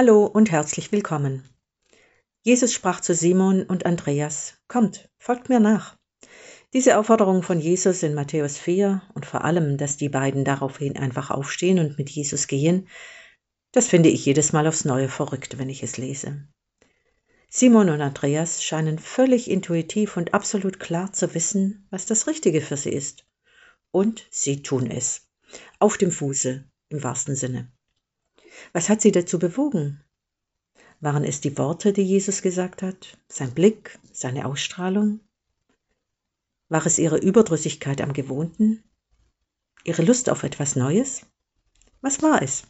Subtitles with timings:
[0.00, 1.42] Hallo und herzlich willkommen.
[2.44, 5.98] Jesus sprach zu Simon und Andreas, Kommt, folgt mir nach.
[6.72, 11.32] Diese Aufforderung von Jesus in Matthäus 4 und vor allem, dass die beiden daraufhin einfach
[11.32, 12.86] aufstehen und mit Jesus gehen,
[13.72, 16.46] das finde ich jedes Mal aufs Neue verrückt, wenn ich es lese.
[17.48, 22.76] Simon und Andreas scheinen völlig intuitiv und absolut klar zu wissen, was das Richtige für
[22.76, 23.26] sie ist.
[23.90, 25.28] Und sie tun es.
[25.80, 27.72] Auf dem Fuße, im wahrsten Sinne.
[28.72, 30.02] Was hat sie dazu bewogen?
[31.00, 35.20] Waren es die Worte, die Jesus gesagt hat, sein Blick, seine Ausstrahlung?
[36.68, 38.82] War es ihre Überdrüssigkeit am Gewohnten?
[39.84, 41.22] Ihre Lust auf etwas Neues?
[42.00, 42.64] Was war es?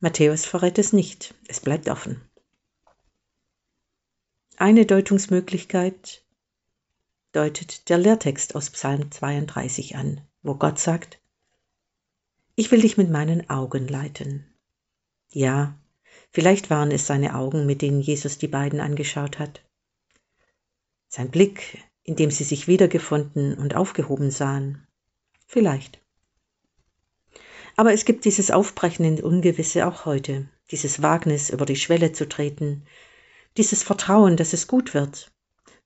[0.00, 2.20] Matthäus verrät es nicht, es bleibt offen.
[4.56, 6.24] Eine Deutungsmöglichkeit
[7.32, 11.18] deutet der Lehrtext aus Psalm 32 an, wo Gott sagt,
[12.56, 14.46] Ich will dich mit meinen Augen leiten.
[15.28, 15.76] Ja,
[16.30, 19.64] vielleicht waren es seine Augen, mit denen Jesus die beiden angeschaut hat.
[21.08, 24.86] Sein Blick, in dem sie sich wiedergefunden und aufgehoben sahen.
[25.48, 26.00] Vielleicht.
[27.74, 32.28] Aber es gibt dieses Aufbrechen in Ungewisse auch heute, dieses Wagnis, über die Schwelle zu
[32.28, 32.86] treten,
[33.56, 35.32] dieses Vertrauen, dass es gut wird,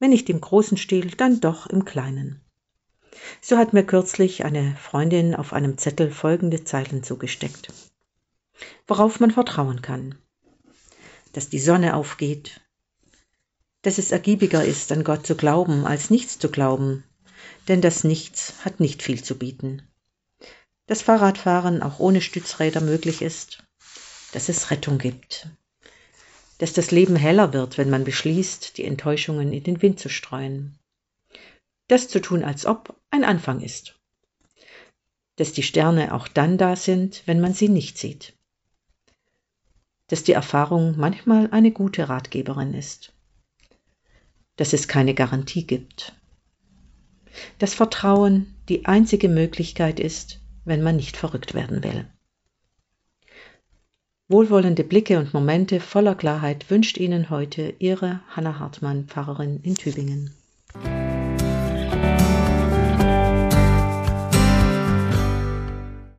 [0.00, 2.40] wenn nicht im großen Stil, dann doch im kleinen.
[3.40, 7.72] So hat mir kürzlich eine Freundin auf einem Zettel folgende Zeilen zugesteckt.
[8.86, 10.16] Worauf man vertrauen kann.
[11.32, 12.60] Dass die Sonne aufgeht,
[13.82, 17.04] dass es ergiebiger ist, an Gott zu glauben, als nichts zu glauben,
[17.68, 19.82] denn das Nichts hat nicht viel zu bieten.
[20.86, 23.62] Dass Fahrradfahren auch ohne Stützräder möglich ist,
[24.32, 25.48] dass es Rettung gibt,
[26.58, 30.78] dass das Leben heller wird, wenn man beschließt, die Enttäuschungen in den Wind zu streuen.
[31.88, 33.98] Das zu tun, als ob ein Anfang ist.
[35.36, 38.34] Dass die Sterne auch dann da sind, wenn man sie nicht sieht.
[40.08, 43.12] Dass die Erfahrung manchmal eine gute Ratgeberin ist
[44.56, 46.14] dass es keine Garantie gibt.
[47.58, 52.06] Das Vertrauen die einzige Möglichkeit ist, wenn man nicht verrückt werden will.
[54.28, 60.34] Wohlwollende Blicke und Momente voller Klarheit wünscht Ihnen heute Ihre Hanna Hartmann, Pfarrerin in Tübingen.